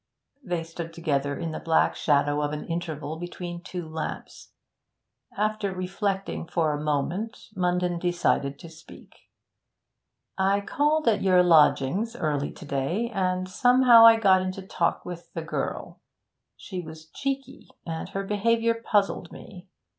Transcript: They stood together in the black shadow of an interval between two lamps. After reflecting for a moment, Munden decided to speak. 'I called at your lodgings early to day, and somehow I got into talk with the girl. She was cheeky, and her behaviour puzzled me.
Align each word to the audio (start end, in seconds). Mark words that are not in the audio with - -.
They 0.43 0.63
stood 0.63 0.93
together 0.93 1.37
in 1.37 1.51
the 1.51 1.59
black 1.59 1.95
shadow 1.95 2.41
of 2.41 2.53
an 2.53 2.65
interval 2.65 3.17
between 3.19 3.61
two 3.61 3.87
lamps. 3.87 4.51
After 5.37 5.71
reflecting 5.75 6.47
for 6.47 6.71
a 6.73 6.81
moment, 6.81 7.49
Munden 7.55 7.99
decided 7.99 8.57
to 8.57 8.69
speak. 8.71 9.13
'I 10.39 10.61
called 10.61 11.07
at 11.07 11.21
your 11.21 11.43
lodgings 11.43 12.15
early 12.15 12.51
to 12.51 12.65
day, 12.65 13.11
and 13.13 13.47
somehow 13.47 14.03
I 14.03 14.15
got 14.15 14.41
into 14.41 14.63
talk 14.63 15.05
with 15.05 15.31
the 15.33 15.43
girl. 15.43 16.01
She 16.57 16.81
was 16.81 17.05
cheeky, 17.09 17.67
and 17.85 18.09
her 18.09 18.23
behaviour 18.23 18.73
puzzled 18.73 19.31
me. 19.31 19.67